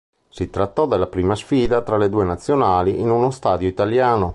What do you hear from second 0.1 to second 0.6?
Si